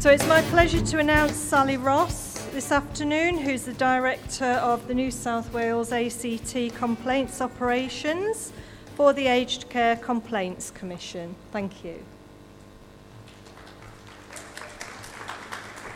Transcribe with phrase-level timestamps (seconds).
[0.00, 4.94] So it's my pleasure to announce Sally Ross this afternoon, who's the Director of the
[4.94, 8.50] New South Wales ACT Complaints Operations
[8.94, 11.34] for the Aged Care Complaints Commission.
[11.52, 12.02] Thank you.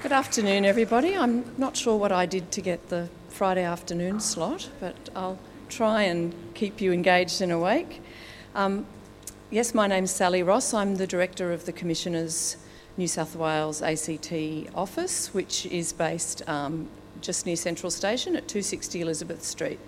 [0.02, 1.16] Good afternoon, everybody.
[1.16, 5.38] I'm not sure what I did to get the Friday afternoon slot, but I'll
[5.70, 8.02] try and keep you engaged and awake.
[8.54, 8.84] Um,
[9.50, 10.74] yes, my name's Sally Ross.
[10.74, 12.58] I'm the Director of the Commissioner's
[12.96, 14.32] New South Wales ACT
[14.74, 16.88] office, which is based um,
[17.20, 19.80] just near Central Station at 260 Elizabeth Street.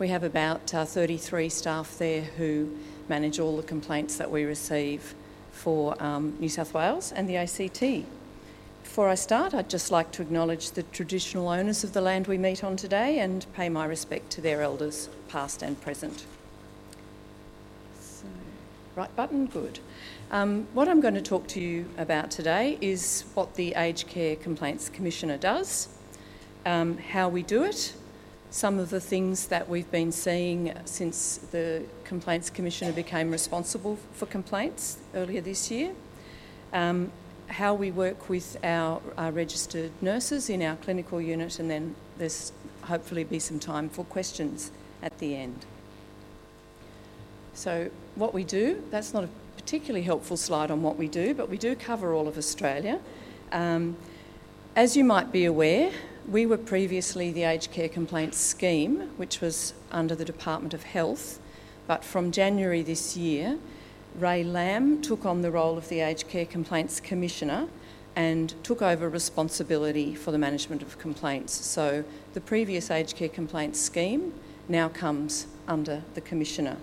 [0.00, 2.76] We have about uh, 33 staff there who
[3.08, 5.14] manage all the complaints that we receive
[5.52, 8.06] for um, New South Wales and the ACT.
[8.82, 12.38] Before I start, I'd just like to acknowledge the traditional owners of the land we
[12.38, 16.24] meet on today and pay my respect to their elders, past and present.
[18.00, 18.26] So,
[18.96, 19.78] right button, good.
[20.32, 24.36] Um, what I'm going to talk to you about today is what the Aged Care
[24.36, 25.88] Complaints Commissioner does,
[26.64, 27.92] um, how we do it,
[28.50, 34.26] some of the things that we've been seeing since the Complaints Commissioner became responsible for
[34.26, 35.94] complaints earlier this year,
[36.72, 37.10] um,
[37.48, 42.52] how we work with our, our, registered nurses in our clinical unit, and then there's
[42.82, 44.70] hopefully be some time for questions
[45.02, 45.66] at the end.
[47.52, 51.48] So, what we do, that's not a particularly helpful slide on what we do, but
[51.48, 53.00] we do cover all of Australia.
[53.52, 53.96] Um,
[54.76, 55.90] as you might be aware,
[56.28, 61.40] we were previously the Aged Care Complaints Scheme, which was under the Department of Health,
[61.86, 63.58] but from January this year,
[64.16, 67.68] Rae Lamb took on the role of the Aged Care Complaints Commissioner
[68.16, 71.52] and took over responsibility for the management of complaints.
[71.52, 72.04] So
[72.34, 74.32] the previous Aged Care Complaints Scheme
[74.68, 76.76] now comes under the Commissioner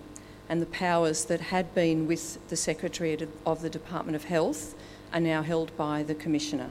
[0.48, 4.74] and the powers that had been with the Secretary of the Department of Health
[5.12, 6.70] are now held by the Commissioner.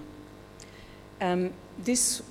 [1.21, 2.21] Um, this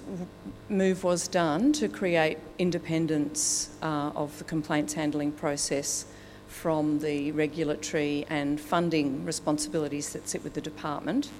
[0.68, 6.06] move was done to create independence uh, of the complaints handling process
[6.48, 11.30] from the regulatory and funding responsibilities that sit with the department,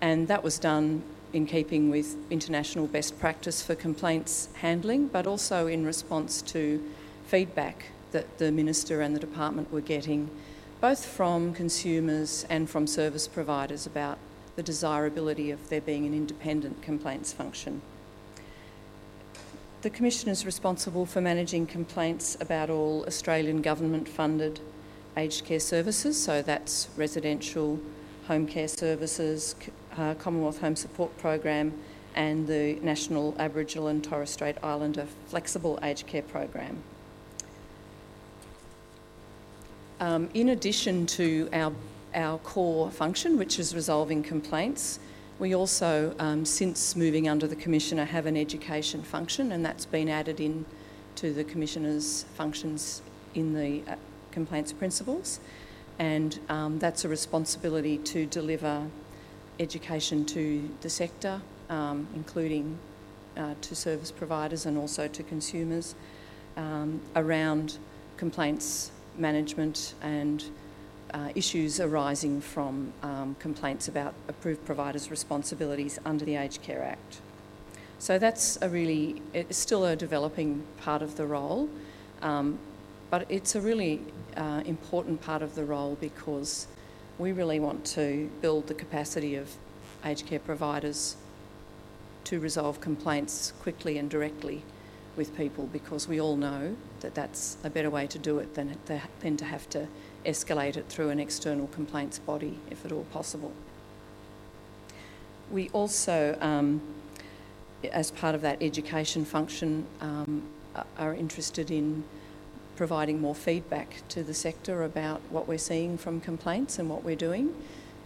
[0.00, 5.66] and that was done in keeping with international best practice for complaints handling, but also
[5.66, 6.82] in response to
[7.26, 10.30] feedback that the Minister and the Department were getting,
[10.80, 14.16] both from consumers and from service providers, about
[14.56, 17.82] the desirability of there being an independent complaints function.
[19.82, 24.60] The Commission is responsible for managing complaints about all Australian government funded
[25.18, 27.78] aged care services, so that's residential
[28.28, 29.54] home care services,
[29.98, 31.74] uh, Commonwealth Home Support Program,
[32.14, 36.82] and the National Aboriginal and Torres Strait Islander Flexible Aged Care Program.
[39.98, 41.72] Um, in addition to our,
[42.14, 44.98] our core function, which is resolving complaints,
[45.38, 50.08] we also, um, since moving under the Commissioner, have an education function, and that's been
[50.08, 50.66] added in
[51.16, 53.02] to the Commissioner's functions
[53.34, 53.96] in the uh,
[54.32, 55.40] complaints principles.
[55.98, 58.86] And um, that's a responsibility to deliver
[59.58, 61.40] education to the sector,
[61.70, 62.78] um, including
[63.36, 65.94] uh, to service providers and also to consumers,
[66.58, 67.78] um, around
[68.18, 70.44] complaints management and
[71.14, 77.20] uh, issues arising from um, complaints about approved providers' responsibilities under the Aged Care Act.
[77.98, 81.68] So that's a really, it's still a developing part of the role,
[82.22, 82.58] um,
[83.10, 84.00] but it's a really
[84.36, 86.66] uh, important part of the role because
[87.18, 89.48] we really want to build the capacity of
[90.04, 91.16] aged care providers
[92.24, 94.62] to resolve complaints quickly and directly
[95.16, 98.76] with people because we all know that that's a better way to do it than,
[99.20, 99.86] than to have to
[100.24, 103.52] escalate it through an external complaints body, if at all possible.
[105.50, 106.80] We also, um,
[107.92, 110.42] as part of that education function, um,
[110.98, 112.04] are interested in
[112.76, 117.16] providing more feedback to the sector about what we're seeing from complaints and what we're
[117.16, 117.54] doing.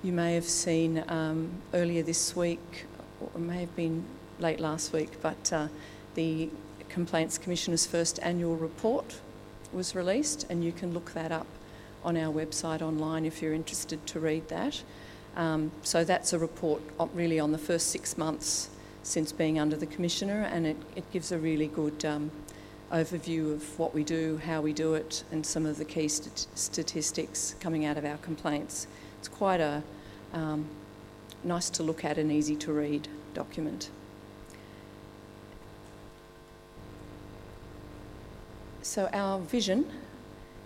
[0.03, 2.87] You may have seen um, earlier this week,
[3.21, 4.05] or it may have been
[4.39, 5.69] late last week, but uh,
[6.15, 6.49] the
[6.91, 9.21] Complaints Commissioner's first annual report
[9.73, 11.47] was released, and you can look that up
[12.05, 14.83] on our website online if you're interested to read that.
[15.37, 16.83] Um, so that's a report
[17.15, 18.69] really on the first six months
[19.03, 22.31] since being under the Commissioner, and it, it gives a really good um,
[22.93, 26.49] overview of what we do, how we do it, and some of the key st-
[26.55, 28.87] statistics coming out of our complaints.
[29.19, 29.83] It's quite a
[30.33, 30.67] um,
[31.45, 33.91] nice to look at and easy to read document.
[38.91, 39.89] So, our vision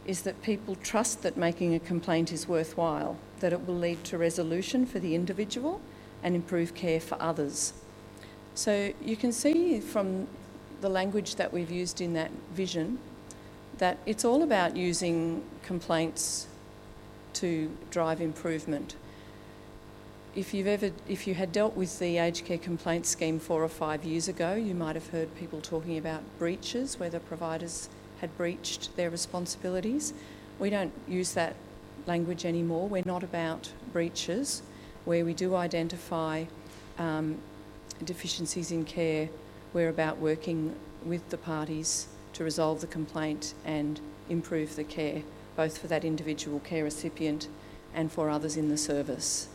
[0.06, 4.16] is that people trust that making a complaint is worthwhile, that it will lead to
[4.16, 5.82] resolution for the individual
[6.22, 7.74] and improve care for others.
[8.54, 10.26] So you can see from
[10.80, 12.98] the language that we've used in that vision
[13.76, 16.46] that it's all about using complaints
[17.34, 18.96] to drive improvement.
[20.34, 23.68] If you've ever, if you had dealt with the aged care complaint scheme four or
[23.68, 28.36] five years ago, you might have heard people talking about breaches where the providers had
[28.36, 30.14] breached their responsibilities.
[30.58, 31.56] We don't use that
[32.06, 32.88] language anymore.
[32.88, 34.62] We're not about breaches.
[35.04, 36.44] Where we do identify
[36.98, 37.38] um,
[38.04, 39.28] deficiencies in care,
[39.72, 40.74] we're about working
[41.04, 45.22] with the parties to resolve the complaint and improve the care,
[45.56, 47.48] both for that individual care recipient
[47.94, 49.48] and for others in the service.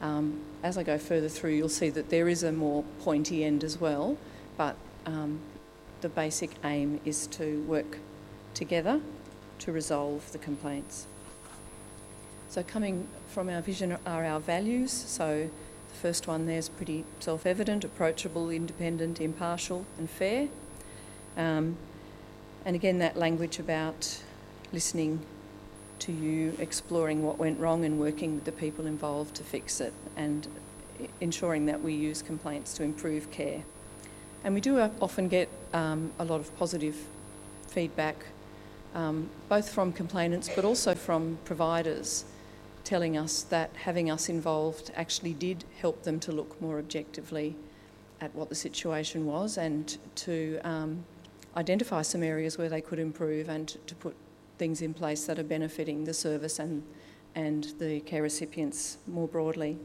[0.00, 3.64] Um, as I go further through, you'll see that there is a more pointy end
[3.64, 4.16] as well,
[4.56, 4.76] but
[5.06, 5.40] um,
[6.04, 7.96] the basic aim is to work
[8.52, 9.00] together
[9.58, 11.06] to resolve the complaints.
[12.50, 14.92] So, coming from our vision are our values.
[14.92, 15.48] So,
[15.88, 20.48] the first one there is pretty self evident approachable, independent, impartial, and fair.
[21.38, 21.78] Um,
[22.66, 24.22] and again, that language about
[24.74, 25.20] listening
[26.00, 29.94] to you, exploring what went wrong and working with the people involved to fix it,
[30.18, 30.48] and
[31.22, 33.64] ensuring that we use complaints to improve care.
[34.44, 36.96] And we do often get um, a lot of positive
[37.68, 38.26] feedback,
[38.94, 42.26] um, both from complainants but also from providers,
[42.84, 47.56] telling us that having us involved actually did help them to look more objectively
[48.20, 51.04] at what the situation was and to um,
[51.56, 54.14] identify some areas where they could improve and to put
[54.58, 56.82] things in place that are benefiting the service and,
[57.34, 59.78] and the care recipients more broadly.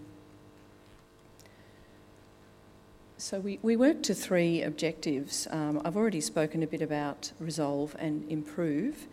[3.19, 5.45] So we, we work to three objectives.
[5.51, 9.09] Um, I've already spoken a bit about resolve and improve.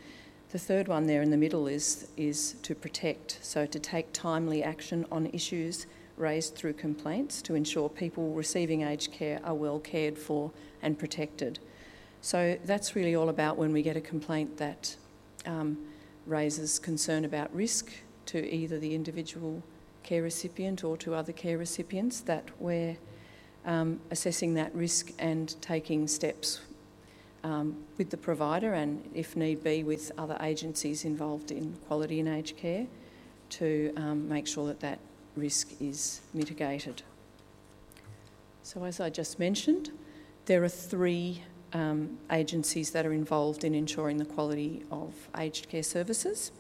[0.53, 4.63] The third one there in the middle is, is to protect, so to take timely
[4.63, 10.17] action on issues raised through complaints to ensure people receiving aged care are well cared
[10.17, 10.53] for
[10.83, 11.59] and protected.
[12.21, 14.95] So that's really all about when we get a complaint that
[15.47, 15.79] um,
[16.27, 17.93] raises concern about risk
[18.27, 19.65] to either the individual
[20.05, 22.97] care recipient or to other care recipients, that we're
[23.67, 26.61] um, assessing that risk and taking steps
[27.45, 32.29] um, with the provider and, if need be, with other agencies involved in quality and
[32.29, 32.87] aged care
[33.51, 34.99] to um, make sure that that
[35.37, 37.03] risk is mitigated.
[38.63, 39.91] So, as I just mentioned,
[40.47, 41.43] there are three
[41.73, 46.51] um, agencies that are involved in ensuring the quality of aged care services.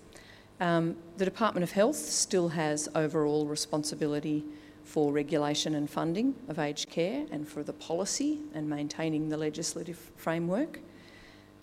[0.60, 4.44] Um, the Department of Health still has overall responsibility
[4.86, 9.98] for regulation and funding of aged care and for the policy and maintaining the legislative
[10.16, 10.78] framework.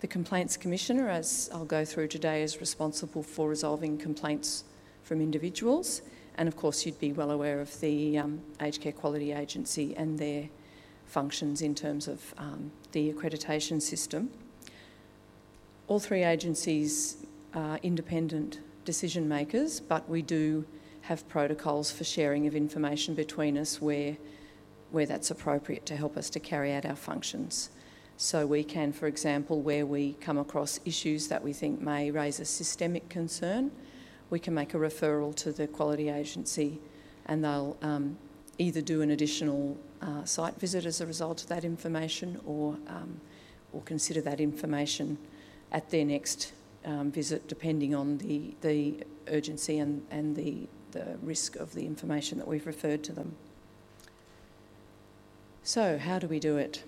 [0.00, 4.64] The Complaints Commissioner, as I'll go through today, is responsible for resolving complaints
[5.02, 6.02] from individuals.
[6.36, 10.18] And of course, you'd be well aware of the um, Aged Care Quality Agency and
[10.18, 10.50] their
[11.06, 14.30] functions in terms of um, the accreditation system.
[15.88, 17.24] All three agencies
[17.54, 20.66] are independent decision makers, but we do
[21.04, 24.16] have protocols for sharing of information between us where,
[24.90, 27.68] where that's appropriate to help us to carry out our functions.
[28.16, 32.40] So we can, for example, where we come across issues that we think may raise
[32.40, 33.70] a systemic concern,
[34.30, 36.80] we can make a referral to the quality agency
[37.26, 38.16] and they'll um,
[38.58, 43.20] either do an additional uh, site visit as a result of that information or, um,
[43.72, 45.18] or consider that information
[45.70, 46.52] at their next
[46.86, 52.38] um, visit, depending on the, the urgency and, and the, the risk of the information
[52.38, 53.36] that we've referred to them.
[55.62, 56.84] So, how do we do it?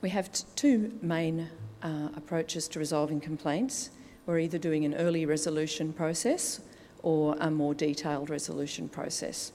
[0.00, 1.48] We have two main
[1.82, 3.90] uh, approaches to resolving complaints.
[4.26, 6.60] We're either doing an early resolution process
[7.02, 9.52] or a more detailed resolution process.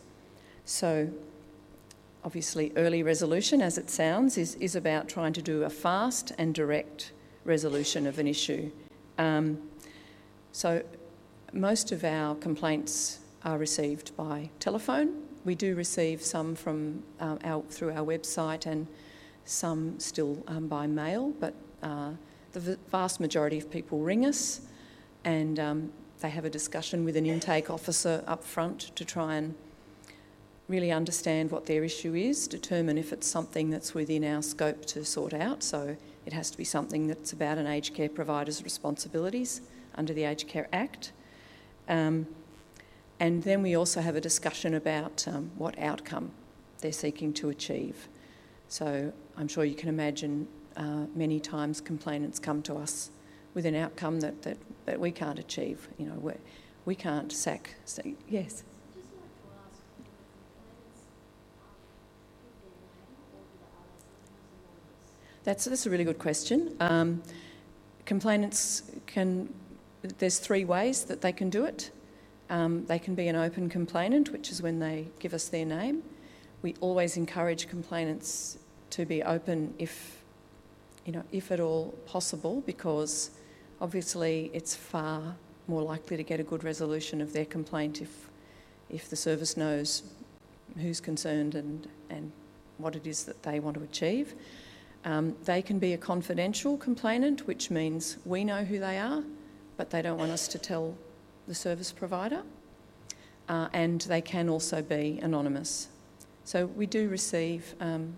[0.66, 1.10] So,
[2.24, 6.54] obviously, early resolution, as it sounds, is, is about trying to do a fast and
[6.54, 7.12] direct
[7.46, 8.72] resolution of an issue.
[9.18, 9.58] Um,
[10.52, 10.84] so,
[11.54, 15.24] most of our complaints are received by telephone.
[15.46, 18.88] We do receive some from uh, our, through our website and
[19.46, 22.12] some still um, by mail, but uh,
[22.52, 24.62] the vast majority of people ring us
[25.24, 25.92] and um,
[26.22, 29.56] they have a discussion with an intake officer up front to try and
[30.68, 35.04] really understand what their issue is, determine if it's something that's within our scope to
[35.04, 35.64] sort out.
[35.64, 39.62] So it has to be something that's about an aged care provider's responsibilities
[39.96, 41.12] under the Aged Care Act.
[41.90, 42.28] Um,
[43.20, 46.32] and then we also have a discussion about um, what outcome
[46.80, 48.08] they're seeking to achieve.
[48.70, 53.10] So I'm sure you can imagine uh, many times complainants come to us
[53.54, 55.90] with an outcome that, that, that we can't achieve.
[55.98, 56.38] You know, we're,
[56.86, 57.76] we can not sack.
[57.86, 58.64] So, yes.
[65.44, 66.76] That's, that's a really good question.
[66.80, 67.24] Um,
[68.06, 69.54] complainants can
[70.02, 71.92] there's three ways that they can do it.
[72.50, 76.04] Um, they can be an open complainant, which is when they give us their name.
[76.62, 78.58] We always encourage complainants
[78.92, 80.24] to be open if,
[81.06, 83.32] you know, if at all possible, because
[83.82, 85.36] obviously it's far
[85.68, 88.30] more likely to get a good resolution of their complaint if,
[88.90, 90.04] if the service knows
[90.82, 92.32] who's concerned and, and
[92.78, 94.34] what it is that they want to achieve.
[95.06, 99.24] Um, they can be a confidential complainant, which means we know who they are,
[99.80, 100.94] but they don't want us to tell
[101.48, 102.44] the service provider.
[103.48, 105.88] Uh, and they can also be anonymous.
[106.44, 108.16] So we do receive um,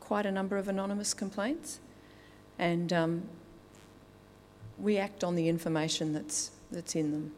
[0.00, 1.78] quite a number of anonymous complaints,
[2.58, 3.22] and um,
[4.78, 7.32] we act on the information that's that's in them.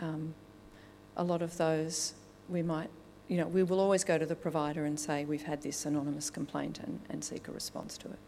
[0.00, 0.34] Um,
[1.16, 2.14] a lot of those
[2.48, 2.90] we might
[3.28, 6.28] you know, we will always go to the provider and say we've had this anonymous
[6.28, 8.18] complaint and, and seek a response to it.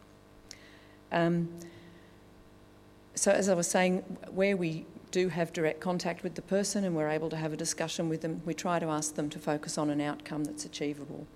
[3.16, 6.94] So, as I was saying, where we do have direct contact with the person and
[6.94, 9.78] we're able to have a discussion with them, we try to ask them to focus
[9.78, 11.26] on an outcome that's achievable.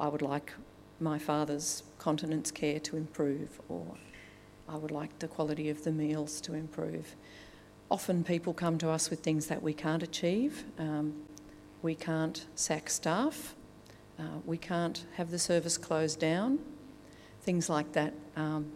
[0.00, 0.52] I would like
[0.98, 3.86] my father's continence care to improve, or
[4.68, 7.14] I would like the quality of the meals to improve.
[7.88, 10.64] Often people come to us with things that we can't achieve.
[10.76, 11.14] Um,
[11.82, 13.54] we can't sack staff,
[14.18, 16.58] uh, we can't have the service closed down,
[17.42, 18.12] things like that.
[18.34, 18.72] Um,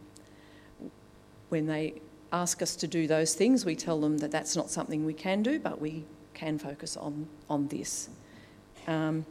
[1.48, 2.00] when they
[2.32, 5.42] ask us to do those things, we tell them that that's not something we can
[5.42, 8.08] do, but we can focus on, on this.
[8.86, 9.26] Um,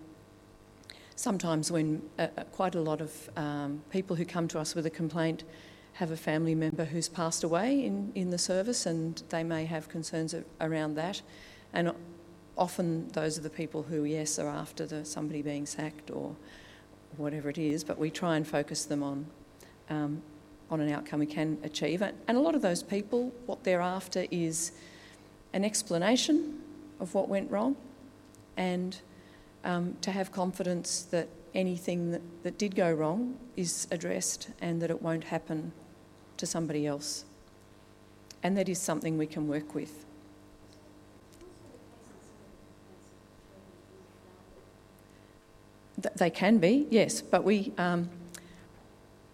[1.15, 4.85] sometimes, when uh, uh quite a lot of um, people who come to us with
[4.85, 5.43] a complaint
[5.93, 9.89] have a family member who's passed away in, in the service, and they may have
[9.89, 11.21] concerns around that.
[11.73, 11.93] And
[12.57, 16.35] often those are the people who, yes, are after the, somebody being sacked or
[17.17, 19.25] whatever it is, but we try and focus them on,
[19.89, 20.21] um,
[20.71, 22.01] on an outcome we can achieve.
[22.01, 24.71] And a lot of those people, what they're after is
[25.53, 26.61] an explanation
[26.99, 27.75] of what went wrong
[28.55, 28.97] and
[29.63, 34.89] um, to have confidence that anything that, that did go wrong is addressed and that
[34.89, 35.73] it won't happen
[36.37, 37.25] to somebody else.
[38.41, 40.05] And that is something we can work with.
[46.15, 48.09] They can be, yes, but we, um,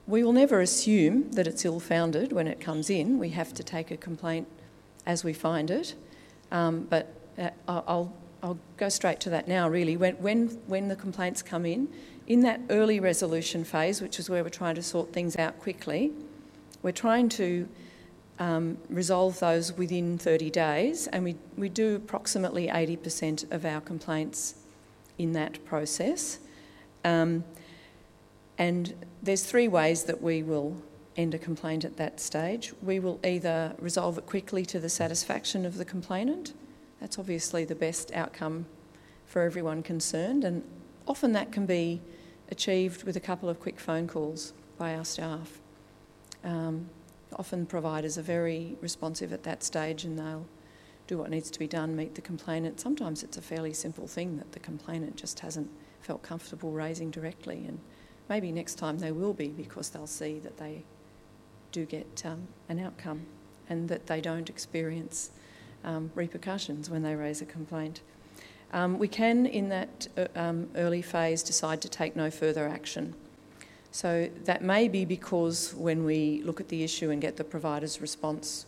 [0.08, 3.20] we will never assume that it's ill founded when it comes in.
[3.20, 4.48] We have to take a complaint
[5.06, 5.96] as we find it.
[6.52, 9.98] Um, but uh, I'll, I'll go straight to that now, really.
[9.98, 11.90] When, when, when the complaints come in,
[12.26, 16.12] in that early resolution phase, which is where we're trying to sort things out quickly,
[16.84, 17.68] we're trying to
[18.40, 24.56] um, resolve those within 30 days, and we, we do approximately 80% of our complaints
[25.18, 26.40] in that process.
[27.04, 27.44] Um,
[28.58, 30.82] and there's three ways that we will
[31.16, 32.74] end a complaint at that stage.
[32.82, 36.54] We will either resolve it quickly to the satisfaction of the complainant.
[37.00, 38.66] That's obviously the best outcome
[39.26, 40.64] for everyone concerned, and
[41.08, 42.02] often that can be
[42.50, 45.60] achieved with a couple of quick phone calls by our staff.
[46.44, 46.90] Um,
[47.36, 50.46] often providers are very responsive at that stage and they'll
[51.08, 52.80] do what needs to be done, meet the complainant.
[52.80, 55.70] Sometimes it's a fairly simple thing that the complainant just hasn't
[56.02, 57.66] felt comfortable raising directly.
[57.66, 57.80] And
[58.30, 60.84] maybe next time they will be because they'll see that they
[61.72, 63.26] do get um, an outcome
[63.70, 65.32] and that they don't experience
[65.84, 68.02] um, repercussions when they raise a complaint.
[68.74, 73.14] Um, we can, in that uh, um, early phase, decide to take no further action.
[73.92, 78.02] So that may be because when we look at the issue and get the provider's
[78.02, 78.66] response,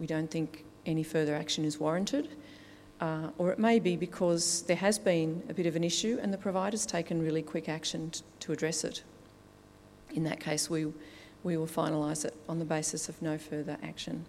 [0.00, 2.28] we don't think any further action is warranted
[3.02, 6.32] uh, or it may be because there has been a bit of an issue and
[6.32, 9.02] the provider's taken really quick action t- to address it.
[10.14, 10.86] In that case, we,
[11.42, 14.24] we will finalise it on the basis of no further action.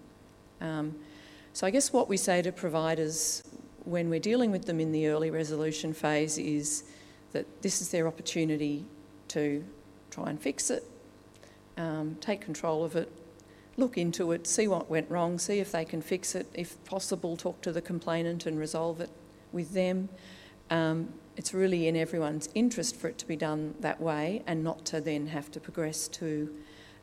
[0.60, 0.96] Um,
[1.54, 3.44] so, I guess what we say to providers
[3.86, 6.86] when we're dealing with them in the early resolution phase is
[7.32, 8.86] that this is their opportunity
[9.28, 9.64] to
[10.10, 10.84] try and fix it,
[11.78, 13.12] um, take control of it,
[13.78, 17.36] look into it, see what went wrong, see if they can fix it, if possible,
[17.36, 19.10] talk to the complainant and resolve it
[19.52, 20.10] with them.
[20.70, 24.86] Um, it's really in everyone's interest for it to be done that way and not
[24.86, 26.54] to then have to progress to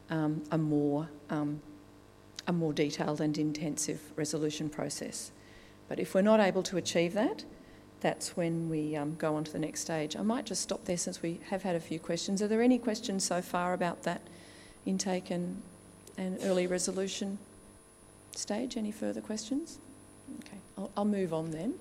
[0.08, 1.60] um, a more um,
[2.46, 5.30] a more detailed and intensive resolution process.
[5.88, 7.44] But if we're not able to achieve that,
[8.00, 10.16] that's when we um, go on to the next stage.
[10.16, 12.40] I might just stop there since we have had a few questions.
[12.42, 14.22] Are there any questions so far about that
[14.86, 15.62] intake and
[16.16, 17.38] and early resolution
[18.32, 18.76] stage.
[18.76, 19.78] Any further questions?
[20.40, 21.74] Okay, I'll, I'll move on then.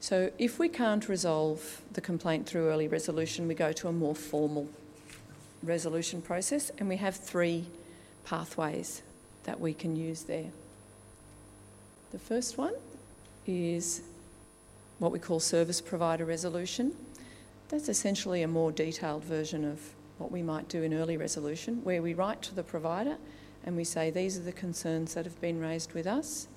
[0.00, 4.14] So, if we can't resolve the complaint through early resolution, we go to a more
[4.14, 4.68] formal
[5.62, 7.66] resolution process, and we have three
[8.24, 9.02] pathways
[9.44, 10.50] that we can use there.
[12.12, 12.74] The first one
[13.46, 14.02] is
[14.98, 16.94] what we call service provider resolution.
[17.68, 19.80] That's essentially a more detailed version of
[20.18, 23.16] what we might do in early resolution, where we write to the provider
[23.66, 26.48] and we say, These are the concerns that have been raised with us.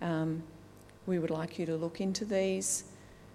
[0.00, 0.42] Um,
[1.06, 2.84] we would like you to look into these,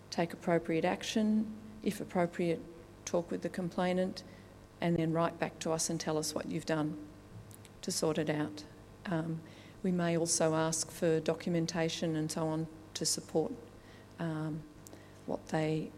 [0.09, 1.47] take appropriate action,
[1.83, 2.62] if appropriate,
[3.03, 4.24] talk with the complainant,
[4.79, 6.95] and then write back to us and tell us what you've done
[7.81, 8.63] to sort it out.
[9.07, 9.39] Um,
[9.83, 13.51] we may also ask for documentation and so on to support
[14.19, 14.62] um,
[15.25, 15.89] what they,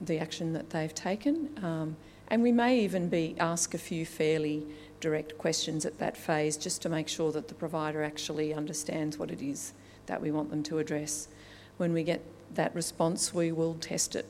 [0.00, 1.50] the action that they've taken.
[1.62, 1.96] Um,
[2.28, 4.66] and we may even be ask a few fairly
[5.00, 9.30] direct questions at that phase just to make sure that the provider actually understands what
[9.30, 9.72] it is
[10.06, 11.28] that we want them to address.
[11.76, 12.22] When we get
[12.54, 14.26] that response, we will test it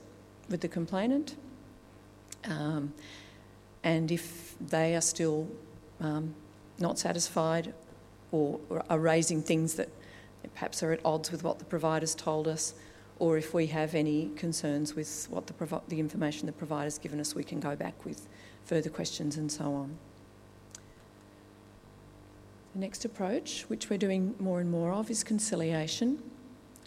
[0.48, 1.36] with the complainant.
[2.44, 2.92] Um,
[3.82, 5.48] and if they are still
[6.00, 6.34] um,
[6.78, 7.72] not satisfied
[8.30, 9.88] or, or, are raising things that
[10.54, 12.74] perhaps are at odds with what the provider's told us,
[13.18, 17.34] or if we have any concerns with what the, the information the provider's given us,
[17.34, 18.28] we can go back with
[18.64, 19.98] further questions and so on.
[22.72, 26.22] The next approach, which we're doing more and more of, is conciliation.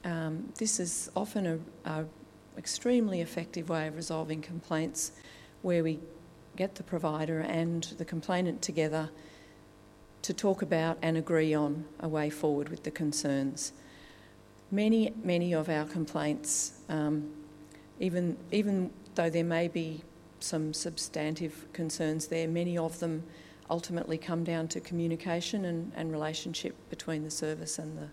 [0.06, 1.46] Um, this is often
[1.86, 2.06] a, a
[2.58, 5.12] extremely effective way of resolving complaints
[5.62, 6.00] where we
[6.56, 9.10] get the provider and the complainant together
[10.22, 13.74] to talk about and agree on a way forward with the concerns.
[14.72, 17.30] Many, many of our complaints, um,
[18.00, 20.02] even, even though there may be
[20.40, 23.24] some substantive concerns there, many of them
[23.74, 28.08] ultimately come down to communication and, and relationship between the service and the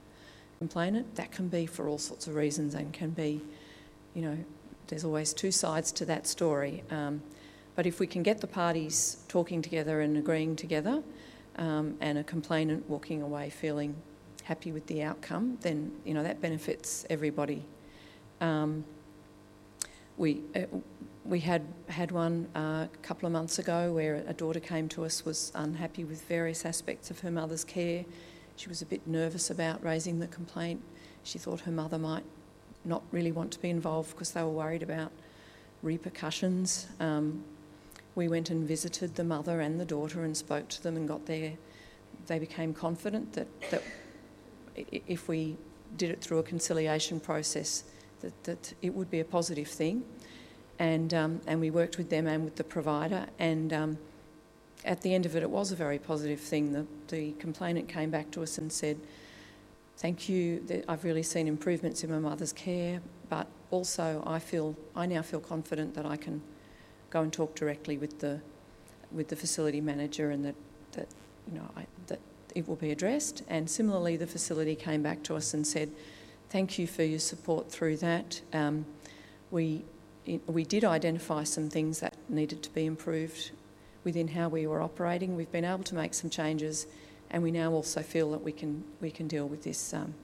[0.58, 1.14] complainant.
[1.16, 3.42] That can be for all sorts of reasons and can be,
[4.14, 4.38] you know,
[4.86, 6.82] there's always two sides to that story.
[6.90, 7.20] Um,
[7.76, 11.02] but if we can get the parties talking together and agreeing together,
[11.56, 13.94] um, and a complainant walking away feeling
[14.44, 17.62] happy with the outcome, then you know that benefits everybody.
[18.40, 18.82] Um,
[20.16, 20.60] we uh,
[21.24, 25.04] we had had one uh, a couple of months ago where a daughter came to
[25.04, 28.04] us was unhappy with various aspects of her mother's care.
[28.56, 30.82] She was a bit nervous about raising the complaint.
[31.22, 32.24] She thought her mother might
[32.84, 35.12] not really want to be involved because they were worried about
[35.82, 36.88] repercussions.
[36.98, 37.44] Um,
[38.14, 41.26] we went and visited the mother and the daughter and spoke to them and got
[41.26, 41.52] there.
[42.26, 43.82] They became confident that, that
[44.90, 45.56] if we
[45.96, 47.84] did it through a conciliation process,
[48.20, 50.02] that, that it would be a positive thing.
[50.80, 53.26] And, um, and we worked with them and with the provider.
[53.38, 53.98] And um,
[54.84, 56.72] at the end of it, it was a very positive thing.
[56.72, 58.98] The, the complainant came back to us and said,
[59.98, 65.04] Thank you, I've really seen improvements in my mother's care, but also I feel I
[65.04, 66.40] now feel confident that I can
[67.10, 68.40] go and talk directly with the
[69.12, 70.54] with the facility manager and that
[70.92, 71.06] that
[71.46, 72.18] you know I, that
[72.54, 73.42] it will be addressed.
[73.46, 75.90] And similarly, the facility came back to us and said,
[76.48, 78.40] "Thank you for your support through that.
[78.54, 78.86] Um,
[79.50, 79.84] we
[80.46, 83.50] we did identify some things that needed to be improved
[84.04, 85.36] within how we were operating.
[85.36, 86.86] We've been able to make some changes,
[87.30, 90.14] and we now also feel that we can we can deal with this um,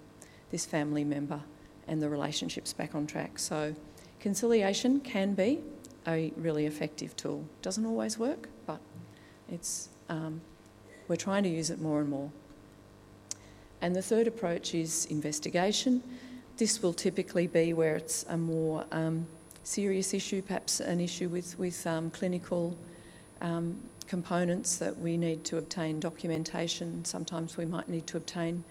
[0.51, 1.41] this family member
[1.89, 3.39] and the relationships back on track.
[3.39, 3.75] So,
[4.21, 5.61] conciliation can be
[6.07, 7.45] a really effective tool.
[7.63, 8.81] Doesn't always work, but
[9.49, 10.41] it's um,
[11.09, 12.31] we're trying to use it more and more.
[13.81, 16.03] And the third approach is investigation.
[16.57, 19.27] This will typically be where it's a more um,
[19.67, 22.77] serious issue, perhaps an issue with with um, clinical
[23.41, 23.77] um,
[24.07, 27.05] components that we need to obtain documentation.
[27.05, 28.63] Sometimes we might need to obtain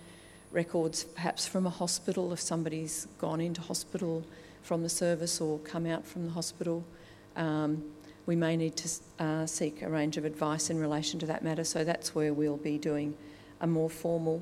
[0.51, 4.23] records, perhaps from a hospital if somebody's gone into hospital
[4.63, 6.83] from the service or come out from the hospital.
[7.35, 7.83] Um,
[8.25, 11.65] we may need to uh, seek a range of advice in relation to that matter,
[11.65, 13.15] so that's where we'll be doing
[13.59, 14.41] a more formal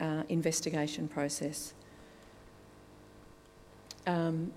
[0.00, 1.72] uh, investigation process.
[4.06, 4.52] Um,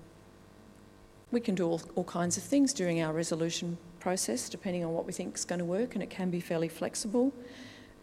[1.32, 5.06] we can do all, all, kinds of things during our resolution process, depending on what
[5.06, 7.32] we think is going to work, and it can be fairly flexible.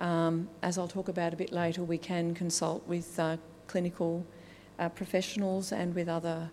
[0.02, 4.26] Um, as I'll talk about a bit later, we can consult with uh, clinical
[4.78, 6.50] uh, professionals and with other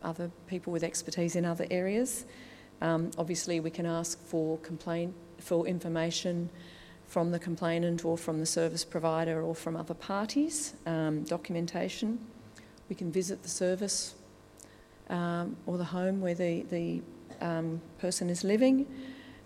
[0.00, 2.24] other people with expertise in other areas.
[2.80, 6.50] Um, obviously, we can ask for complaint for information
[7.06, 12.18] from the complainant or from the service provider or from other parties, um, documentation.
[12.88, 14.14] We can visit the service
[15.10, 17.02] um, or the home where the, the
[17.40, 18.86] um, person is living.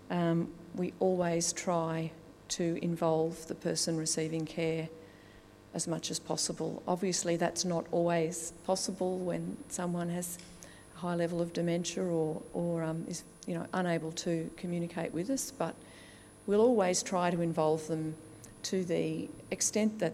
[0.09, 2.11] Um, we always try
[2.49, 4.89] to involve the person receiving care
[5.73, 6.83] as much as possible.
[6.87, 10.37] Obviously, that's not always possible when someone has
[10.95, 15.29] a high level of dementia or, or um, is you know, unable to communicate with
[15.29, 15.75] us, but
[16.45, 18.15] we'll always try to involve them
[18.63, 20.13] to the extent that,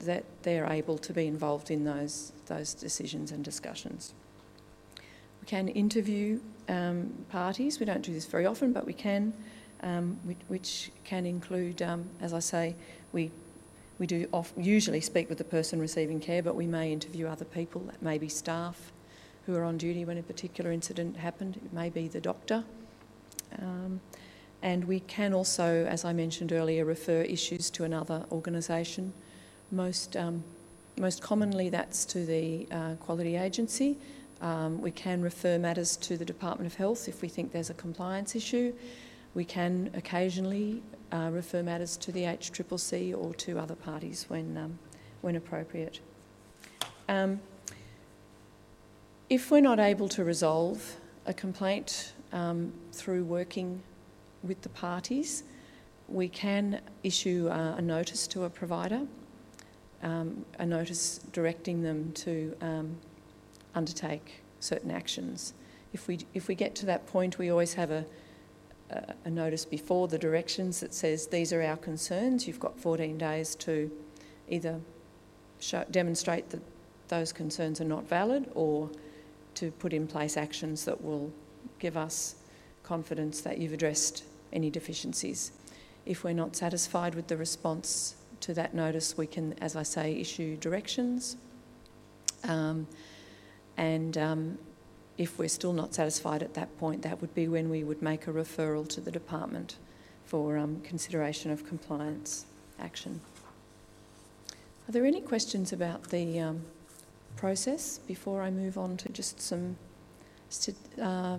[0.00, 4.14] that they're able to be involved in those, those decisions and discussions.
[5.48, 7.80] Can interview um, parties.
[7.80, 9.32] We don't do this very often, but we can,
[9.82, 12.76] um, which, which, can include, um, as I say,
[13.12, 13.30] we
[13.98, 17.44] we do off, usually speak with the person receiving care, but we may interview other
[17.44, 17.80] people.
[17.82, 18.92] That may be staff
[19.46, 21.56] who are on duty when a particular incident happened.
[21.56, 22.64] It may be the doctor.
[23.60, 24.00] Um,
[24.62, 29.12] and we can also, as I mentioned earlier, refer issues to another organisation.
[29.72, 30.44] Most, um,
[30.96, 33.98] most commonly, that's to the uh, Quality Agency.
[34.40, 37.74] Um, we can refer matters to the Department of Health if we think there's a
[37.74, 38.72] compliance issue.
[39.34, 44.78] We can occasionally uh, refer matters to the HCCC or to other parties when, um,
[45.20, 46.00] when appropriate.
[47.08, 47.40] Um,
[49.28, 50.96] if we're not able to resolve
[51.26, 53.82] a complaint um, through working
[54.42, 55.42] with the parties,
[56.08, 59.02] we can issue uh, a notice to a provider,
[60.02, 62.96] um, a notice directing them to um,
[63.78, 65.54] undertake certain actions.
[65.92, 68.04] If we, if we get to that point, we always have a,
[69.24, 72.46] a notice before the directions that says these are our concerns.
[72.46, 73.90] You've got 14 days to
[74.48, 74.80] either
[75.60, 76.62] show, demonstrate that
[77.06, 78.90] those concerns are not valid or
[79.54, 81.32] to put in place actions that will
[81.78, 82.34] give us
[82.82, 85.52] confidence that you've addressed any deficiencies.
[86.04, 90.14] If we're not satisfied with the response to that notice, we can, as I say,
[90.18, 91.36] issue directions.
[92.44, 92.86] Um,
[93.78, 94.58] and um,
[95.16, 98.26] if we're still not satisfied at that point, that would be when we would make
[98.26, 99.76] a referral to the department
[100.26, 102.44] for um, consideration of compliance
[102.78, 103.20] action.
[104.88, 106.60] Are there any questions about the um,
[107.36, 109.76] process before I move on to just some
[110.48, 111.38] st- uh,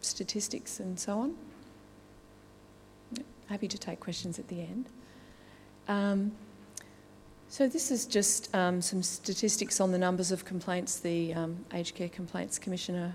[0.00, 1.34] statistics and so on?
[3.48, 4.86] Happy to take questions at the end.
[7.48, 11.94] So this is just um, some statistics on the numbers of complaints the um, Aged
[11.94, 13.14] Care Complaints Commissioner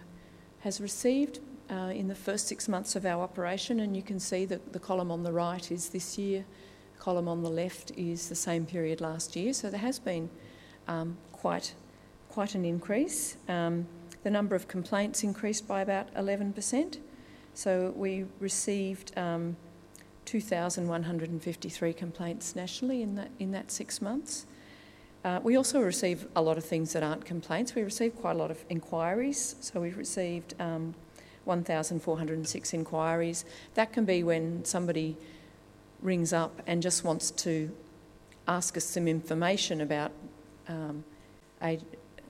[0.62, 1.40] has received
[1.70, 4.80] uh, in the first six months of our operation, and you can see that the
[4.80, 6.46] column on the right is this year,
[6.96, 9.52] the column on the left is the same period last year.
[9.54, 10.30] So there has been
[10.88, 11.74] um, quite
[12.30, 13.36] quite an increase.
[13.50, 13.86] Um,
[14.24, 16.98] the number of complaints increased by about 11%.
[17.54, 19.58] So we received um,
[20.26, 24.46] 2,153 complaints nationally in that, in that six months.
[25.24, 27.76] Uh, we also receive a lot of things that aren't complaints.
[27.76, 29.56] We receive quite a lot of inquiries.
[29.62, 30.96] So we've received um,
[31.46, 33.46] 1,406 inquiries.
[33.76, 35.16] That can be when somebody
[36.02, 37.72] rings up and just wants to
[38.48, 40.12] ask us some information about,
[40.68, 41.04] um,
[41.62, 41.82] age,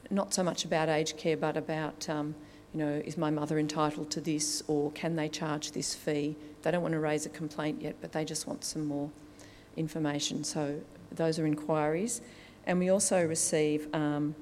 [0.10, 2.36] not so much about aged care, but about, um,
[2.74, 6.36] you know, is my mother entitled to this or can they charge this fee?
[6.62, 9.10] They don't want to raise a complaint yet, but they just want some more
[9.76, 10.44] information.
[10.44, 10.80] So
[11.12, 12.22] those are inquiries.
[12.66, 14.36] And we also receive um,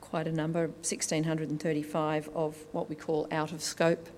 [0.00, 4.08] quite a number, 1,635 of what we call out of scope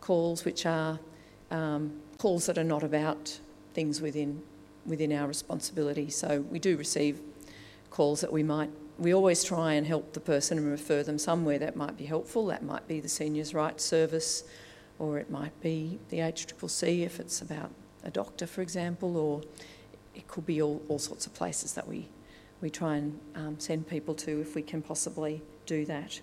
[0.00, 0.98] calls, which are
[1.50, 3.38] um, calls that are not about
[3.74, 4.42] things within
[4.86, 6.08] within our responsibility.
[6.08, 7.20] So we do receive
[7.90, 8.70] calls that we might.
[8.98, 12.46] We always try and help the person and refer them somewhere that might be helpful.
[12.46, 14.44] That might be the Seniors' Rights Service
[14.98, 17.70] or it might be the HCCC if it's about
[18.04, 19.42] a doctor, for example, or
[20.14, 22.08] it could be all, all sorts of places that we,
[22.60, 26.20] we try and um, send people to if we can possibly do that.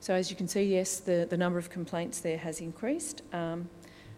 [0.00, 3.22] So, as you can see, yes, the, the number of complaints there has increased.
[3.32, 3.68] Um,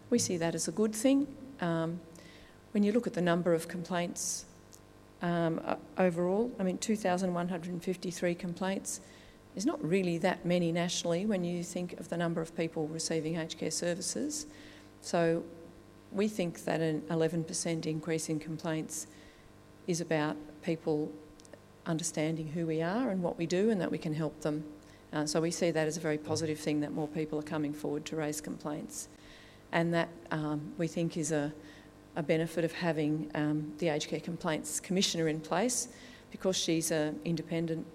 [0.09, 1.27] we see that as a good thing.
[1.61, 1.99] Um,
[2.71, 4.45] when you look at the number of complaints
[5.21, 5.59] um,
[5.97, 9.01] overall, I mean, 2,153 complaints
[9.57, 13.37] there's not really that many nationally when you think of the number of people receiving
[13.37, 14.45] aged care services.
[15.01, 15.41] So
[16.11, 19.07] we think that an 11% increase in complaints
[19.87, 21.11] is about people
[21.87, 24.63] understanding who we are and what we do and that we can help them.
[25.11, 27.73] Uh, so we see that as a very positive thing that more people are coming
[27.73, 29.07] forward to raise complaints.
[29.71, 31.51] And that um, we think is a,
[32.17, 35.87] a benefit of having um, the Aged Care Complaints Commissioner in place
[36.31, 37.85] because she's an independent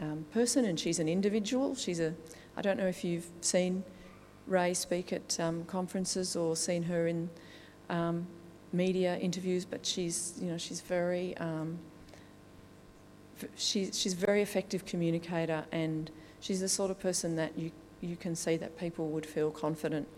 [0.00, 1.74] um, person and she's an individual.
[1.74, 2.14] She's a,
[2.56, 3.84] I don't know if you've seen
[4.46, 7.28] Rae speak at um, conferences or seen her in
[7.90, 8.26] um,
[8.72, 11.78] media interviews, but she's, you know, she's very, um,
[13.56, 16.10] she, she's very effective communicator and
[16.40, 20.08] she's the sort of person that you, you can see that people would feel confident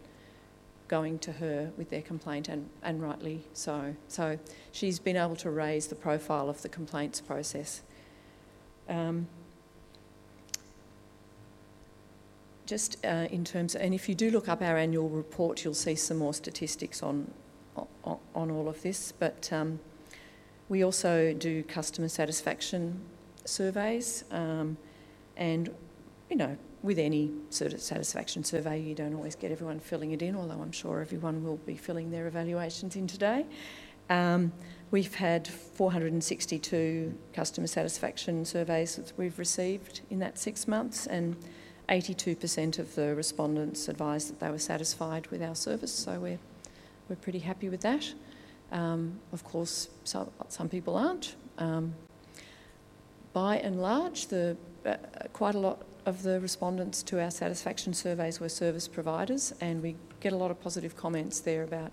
[0.88, 3.94] going to her with their complaint and, and rightly so.
[4.08, 4.38] So
[4.72, 7.82] she's been able to raise the profile of the complaints process.
[8.88, 9.28] Um,
[12.66, 15.74] just uh, in terms, of, and if you do look up our annual report, you'll
[15.74, 17.30] see some more statistics on,
[18.04, 19.80] on, on all of this, but um,
[20.68, 23.00] we also do customer satisfaction
[23.46, 24.76] surveys, um,
[25.36, 25.70] and
[26.28, 30.22] you know, with any sort of satisfaction survey, you don't always get everyone filling it
[30.22, 33.46] in, although I'm sure everyone will be filling their evaluations in today.
[34.10, 34.52] Um,
[34.90, 41.36] we've had 462 customer satisfaction surveys that we've received in that six months, and
[41.88, 46.38] 82% of the respondents advised that they were satisfied with our service, so we're,
[47.08, 48.12] we're pretty happy with that.
[48.70, 51.34] Um, of course, some, some people aren't.
[51.56, 51.94] Um,
[53.32, 54.96] by and large, the, uh,
[55.32, 59.94] quite a lot of the respondents to our satisfaction surveys were service providers, and we
[60.20, 61.92] get a lot of positive comments there about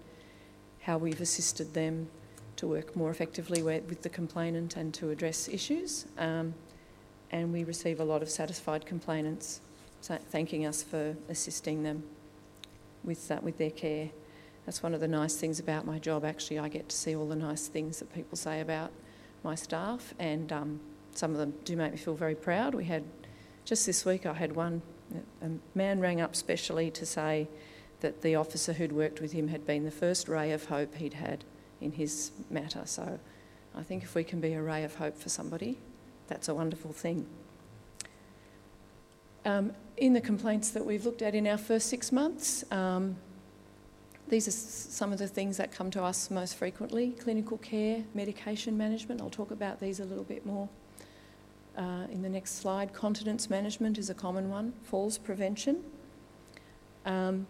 [0.84, 2.08] how we've assisted them
[2.56, 6.06] to work more effectively with the complainant and to address issues.
[6.18, 6.54] Um,
[7.32, 9.60] and we receive a lot of satisfied complainants
[10.02, 12.02] thanking us for assisting them
[13.04, 14.10] with, uh, with their care.
[14.66, 16.24] That's one of the nice things about my job.
[16.24, 18.92] Actually, I get to see all the nice things that people say about
[19.44, 20.80] my staff, and um,
[21.14, 22.74] some of them do make me feel very proud.
[22.74, 23.04] We had
[23.66, 24.82] just this week, I had one
[25.42, 27.48] a man rang up specially to say
[28.02, 31.14] that the officer who'd worked with him had been the first ray of hope he'd
[31.14, 31.44] had
[31.82, 32.84] in his matter.
[32.86, 33.20] So
[33.76, 35.78] I think if we can be a ray of hope for somebody,
[36.28, 37.26] that's a wonderful thing.
[39.46, 43.16] Um, in the complaints that we've looked at in our first six months, um,
[44.28, 48.76] these are some of the things that come to us most frequently clinical care, medication
[48.76, 49.22] management.
[49.22, 50.68] I'll talk about these a little bit more
[51.78, 52.94] uh, in the next slide.
[52.94, 55.84] Continence management is a common one, falls prevention.
[57.06, 57.48] Um,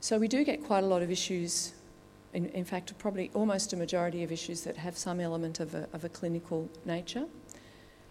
[0.00, 1.72] so we do get quite a lot of issues,
[2.32, 5.88] in, in, fact, probably almost a majority of issues that have some element of a,
[5.92, 7.26] of a clinical nature.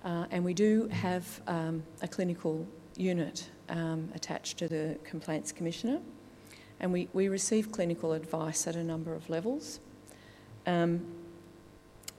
[0.04, 2.66] Uh, and we do have um, a clinical
[2.96, 6.00] unit um, attached to the Complaints Commissioner,
[6.80, 9.80] and we, we receive clinical advice at a number of levels.
[10.66, 11.06] Um,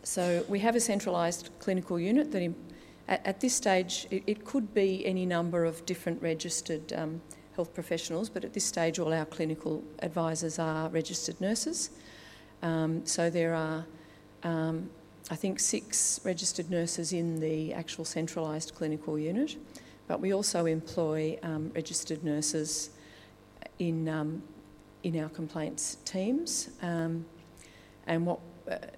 [0.03, 2.55] so we have a centralised clinical unit that,
[3.09, 7.21] at, at, this stage, it, it, could be any number of different registered um,
[7.55, 11.91] health professionals, but at this stage, all our clinical advisors are registered nurses.
[12.63, 13.87] Um, so there are
[14.43, 14.91] um,
[15.31, 19.57] I think, six registered nurses in the actual centralised clinical unit,
[20.09, 22.91] but we also employ um, registered nurses
[23.79, 24.43] in, um,
[25.05, 26.71] in our complaints teams.
[26.83, 27.25] Um,
[28.09, 28.41] and what,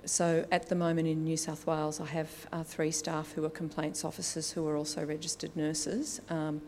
[0.04, 3.50] so at the moment in New South Wales, I have uh, three staff who are
[3.50, 6.20] complaints officers who are also registered nurses.
[6.28, 6.60] Um,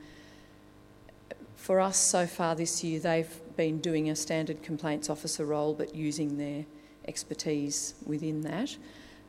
[1.57, 5.95] for us so far this year, they've been doing a standard complaints officer role but
[5.95, 6.67] using their
[7.09, 8.77] expertise within that.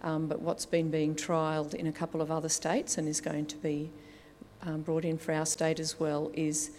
[0.03, 3.45] Um, but what's been being trialled in a couple of other states and is going
[3.47, 3.89] to be
[4.63, 6.71] um, brought in for our state as well is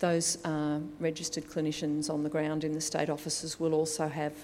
[0.00, 4.34] those uh, registered clinicians on the ground in the state offices will also have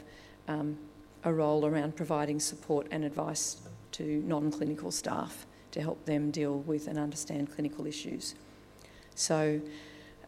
[0.49, 0.79] um,
[1.25, 3.59] a role around providing support and advice
[3.93, 8.35] to non clinical staff to help them deal with and understand clinical issues.
[9.15, 9.61] So,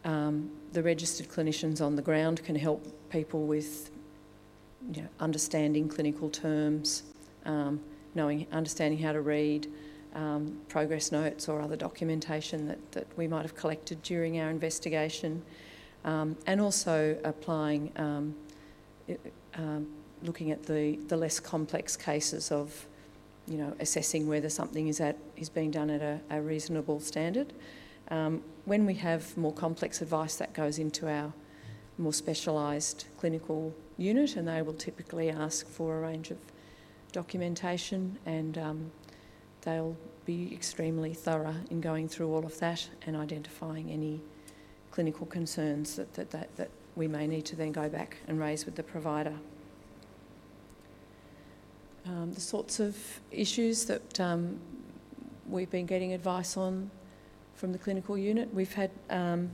[0.05, 3.89] um, the registered clinicians on the ground can help people with
[4.91, 7.03] you know, understanding clinical terms,
[7.45, 7.79] um,
[8.15, 9.67] knowing, understanding how to read
[10.15, 15.41] um, progress notes or other documentation that, that we might have collected during our investigation,
[16.05, 18.35] um, and also applying, um,
[19.55, 19.87] um,
[20.23, 22.85] looking at the, the less complex cases of,
[23.47, 27.53] you know, assessing whether something is at is being done at a, a reasonable standard.
[28.09, 31.33] Um, when we have more complex advice, that goes into our
[31.97, 36.37] more specialised clinical unit, and they will typically ask for a range of
[37.11, 38.91] documentation, and um,
[39.61, 44.21] they'll be extremely thorough in going through all of that and identifying any
[44.91, 48.65] clinical concerns that, that, that, that we may need to then go back and raise
[48.65, 49.33] with the provider.
[52.05, 52.97] Um, the sorts of
[53.31, 54.59] issues that um,
[55.47, 56.91] we've been getting advice on
[57.55, 59.49] from the clinical unit, we've had um,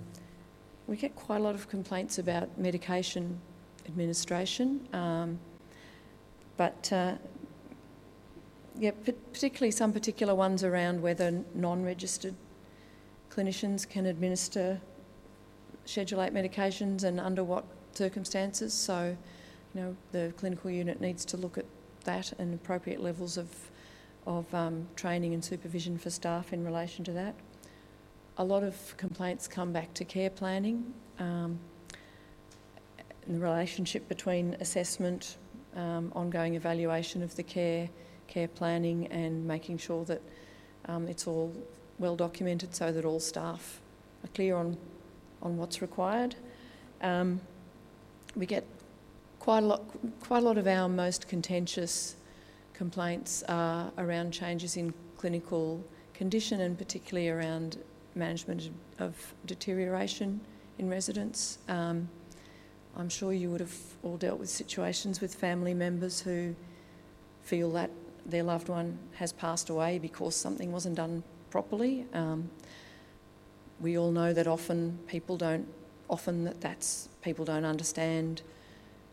[0.87, 3.39] we get quite a lot of complaints about medication
[3.85, 5.37] administration, um,
[6.57, 7.13] but uh,
[8.79, 8.91] yeah,
[9.33, 12.33] particularly some particular ones around whether non-registered
[13.29, 14.81] clinicians can administer
[15.85, 18.73] Schedule 8 medications and under what circumstances.
[18.73, 19.15] So,
[19.75, 21.65] you know, the clinical unit needs to look at
[22.03, 23.47] that and appropriate levels of,
[24.25, 27.35] of um, training and supervision for staff in relation to that.
[28.37, 31.59] A lot of complaints come back to care planning, um,
[33.27, 35.37] the relationship between assessment,
[35.75, 37.89] um, ongoing evaluation of the care,
[38.27, 40.21] care planning and making sure that
[40.87, 41.53] um, it's all
[41.99, 43.81] well documented so that all staff
[44.23, 44.77] are clear on,
[45.41, 46.35] on what's required.
[47.01, 47.41] Um,
[48.35, 48.65] we get
[49.49, 49.81] quite a lot,
[50.19, 52.15] quite a lot of our most contentious
[52.75, 55.83] complaints are around changes in clinical
[56.13, 57.79] condition and particularly around
[58.13, 60.39] management of deterioration
[60.77, 61.57] in residents.
[61.67, 62.07] Um,
[62.95, 66.55] I'm sure you would have all dealt with situations with family members who
[67.41, 67.89] feel that
[68.27, 72.05] their loved one has passed away because something wasn't done properly.
[72.13, 72.51] Um,
[73.81, 75.67] we all know that often people don't,
[76.07, 78.43] often that that's people don't understand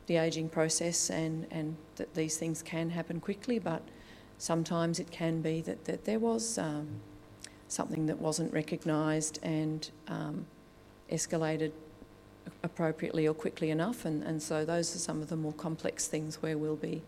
[0.07, 3.83] the ageing process and, and that these things can happen quickly, but
[4.38, 6.87] sometimes it can be that, that there was um,
[7.69, 10.47] something that wasn't recognised and um,
[11.11, 11.73] escalated
[12.62, 14.05] appropriately or quickly enough.
[14.05, 17.03] And, and so those are some of the more complex things where we'll be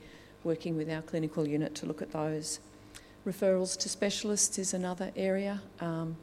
[0.44, 2.60] working with our clinical unit to look at those.
[3.26, 5.60] Referrals to specialists is another area.
[5.80, 6.16] Um,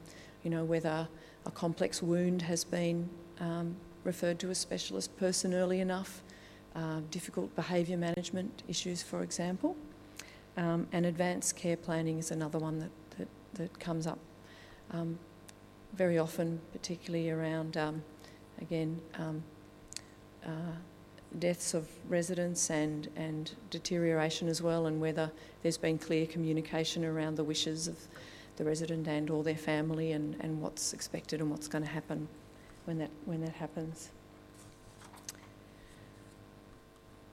[0.43, 1.07] you know, whether
[1.45, 3.09] a complex wound has been
[3.39, 6.21] um, referred to a specialist person early enough,
[6.75, 9.75] uh, difficult behaviour management issues, for example.
[10.57, 14.19] Um, and advanced care planning is another one that, that, that comes up
[14.91, 15.19] um,
[15.93, 18.03] very often, particularly around, um,
[18.61, 19.43] again, um,
[20.45, 20.75] uh,
[21.39, 27.35] deaths of residents and, and deterioration as well, and whether there's been clear communication around
[27.35, 27.97] the wishes of
[28.57, 32.27] the resident and or their family and, and what's expected and what's going to happen
[32.85, 34.11] when that, when that happens.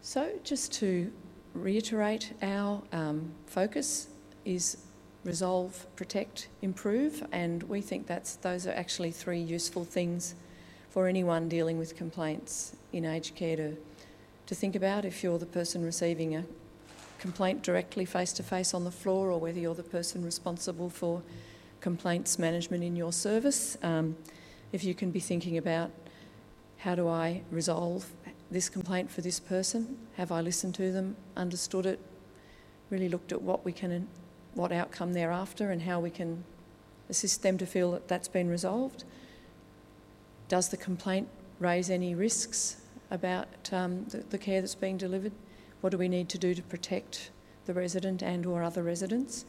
[0.04, 1.12] So just to
[1.54, 4.08] reiterate, our um, focus
[4.44, 4.78] is
[5.22, 10.34] resolve, protect, improve, and we think that's those are actually three useful things
[10.90, 13.76] for anyone dealing with complaints in aged care to,
[14.46, 16.44] to think about if you're the person receiving a
[17.20, 21.22] complaint directly face to face on the floor or whether you're the person responsible for
[21.80, 23.78] complaints management in your service.
[23.84, 24.16] Um,
[24.72, 25.92] if you can be thinking about
[26.78, 28.10] how do I resolve
[28.52, 29.96] this complaint for this person?
[30.16, 31.98] Have I listened to them, understood it,
[32.90, 34.06] really looked at what we can,
[34.54, 36.44] what outcome they're after, and how we can
[37.08, 39.04] assist them to feel that that's been resolved?
[40.48, 42.76] Does the complaint raise any risks
[43.10, 45.32] about um, the, the care that's being delivered?
[45.80, 47.30] What do we need to do to protect
[47.66, 49.44] the resident and or other residents?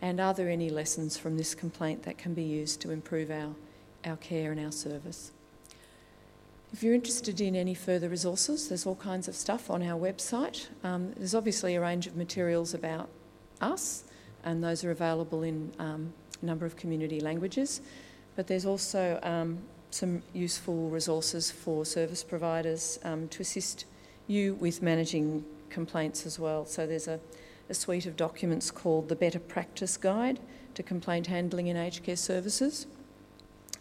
[0.00, 3.54] And are there any lessons from this complaint that can be used to improve our,
[4.04, 5.32] our care and our service?
[6.72, 10.66] If you're interested in any further resources, there's all kinds of stuff on our website.
[10.84, 13.08] Um, there's obviously a range of materials about
[13.60, 14.04] us,
[14.44, 17.80] and those are available in um, a number of community languages.
[18.36, 19.58] But there's also um,
[19.90, 23.86] some useful resources for service providers um, to assist
[24.26, 26.66] you with managing complaints as well.
[26.66, 27.18] So there's a,
[27.70, 30.38] a suite of documents called the Better Practice Guide
[30.74, 32.86] to Complaint Handling in Aged Care Services.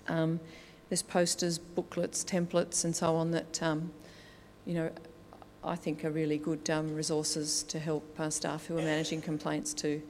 [0.08, 0.39] Um,
[0.89, 3.91] there's posters, booklets, templates, and so on that, um,
[4.65, 4.89] you know,
[5.63, 9.73] I think are really good um, resources to help uh, staff who are managing complaints
[9.76, 10.02] to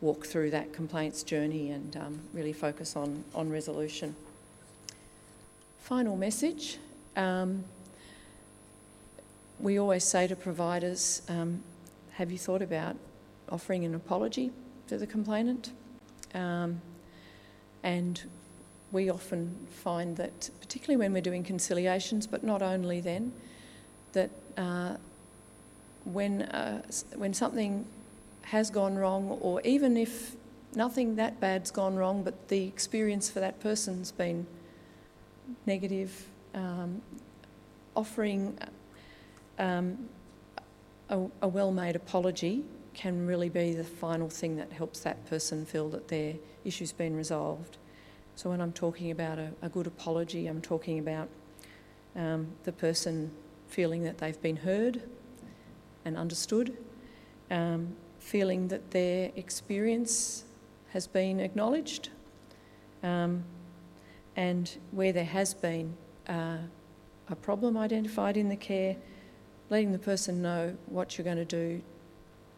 [0.00, 4.14] walk through that complaints journey and um, really focus on, on resolution.
[5.78, 6.78] Final message.
[7.16, 7.64] Um,
[9.58, 11.62] we always say to providers, um,
[12.12, 12.96] have you thought about
[13.50, 14.52] offering an apology
[14.86, 15.72] to the complainant?
[16.34, 16.80] Um,
[17.82, 18.22] and
[18.92, 23.32] we often find that, particularly when we're doing conciliations, but not only then,
[24.12, 24.96] that uh,
[26.04, 26.82] when, uh,
[27.14, 27.86] when something
[28.42, 30.34] has gone wrong, or even if
[30.74, 34.46] nothing that bad's gone wrong, but the experience for that person's been
[35.66, 37.00] negative, um,
[37.94, 38.58] offering
[39.58, 39.98] um,
[41.08, 45.64] a, a well made apology can really be the final thing that helps that person
[45.64, 47.76] feel that their issue's been resolved.
[48.40, 51.28] So when I'm talking about a, a good apology, I'm talking about
[52.16, 53.30] um, the person
[53.68, 55.02] feeling that they've been heard
[56.06, 56.74] and understood,
[57.50, 60.44] um, feeling that their experience
[60.88, 62.08] has been acknowledged,
[63.02, 63.44] um,
[64.36, 65.94] and where there has been
[66.26, 66.56] uh,
[67.28, 68.96] a problem identified in the care,
[69.68, 71.82] letting the person know what you're going to do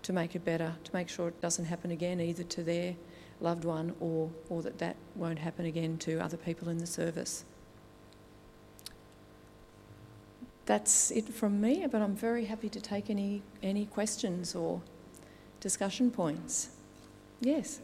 [0.03, 2.95] to make it better, to make sure it doesn't happen again, either to their
[3.43, 7.45] loved one or, or that that won't happen again to other people in the service.
[10.64, 14.80] That's it from me, but I'm very happy to take any, any questions or
[15.61, 16.70] discussion points.
[17.40, 17.80] Yes.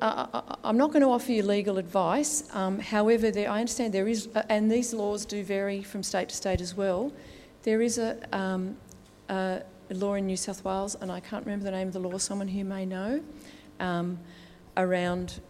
[0.00, 2.48] I, am not going to offer you legal advice.
[2.54, 6.30] Um, however, there, I understand there is, uh, and these laws do vary from state
[6.30, 7.12] to state as well.
[7.64, 8.76] There is a, um,
[9.30, 12.18] a, law in New South Wales, and I can't remember the name of the law,
[12.18, 13.22] someone who may know,
[13.80, 14.18] um,
[14.76, 15.40] around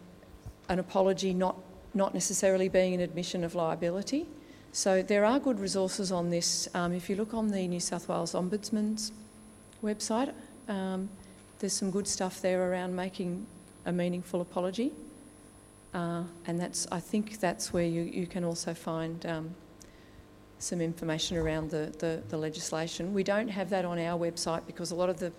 [0.69, 1.57] an apology not
[1.95, 4.27] not necessarily being an admission of liability.
[4.73, 6.69] So there are good resources on this.
[6.75, 9.12] Um, if you look on the New South Wales Ombudsman's
[9.83, 10.33] website,
[10.69, 11.09] um,
[11.61, 13.47] there's some good stuff there around making
[13.87, 14.93] a meaningful apology.
[15.93, 19.55] Uh, and that's, I think that's where you, you can also find um,
[20.65, 23.12] some information around the, the, the legislation.
[23.15, 25.33] We don't have that on our website because a lot of the,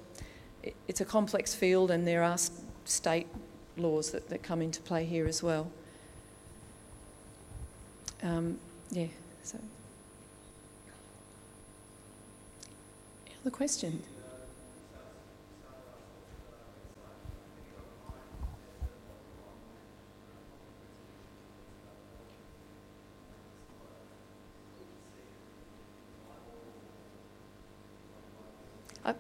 [0.88, 2.38] it's a complex field and there are
[2.86, 3.28] state
[3.78, 5.72] laws that, that come into play here as well.
[8.24, 8.60] Um,
[8.92, 9.08] yeah,
[9.44, 9.60] so.
[13.42, 14.04] Other questions?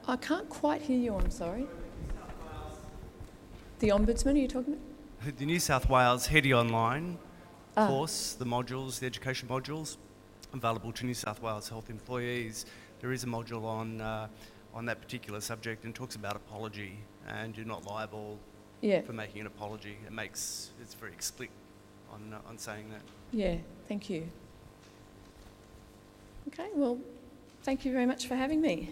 [0.07, 1.67] I, can't quite hear you, I'm sorry.
[3.79, 5.37] The Ombudsman, are you talking about?
[5.37, 7.17] The New South Wales HETI Online
[7.77, 7.87] Ah.
[7.87, 9.97] course, the modules, the education modules,
[10.53, 12.65] available to New South Wales health employees.
[13.01, 14.27] There is a module on, uh,
[14.73, 18.39] on that particular subject and talks about apology and you're not liable
[18.81, 19.97] Yeah, for making an apology.
[20.05, 21.51] It makes, it's very explicit
[22.13, 23.01] on, uh, on saying that.
[23.33, 23.57] yeah,
[23.89, 24.29] thank you.
[26.47, 26.97] Okay, well,
[27.63, 28.91] thank you very much for having me.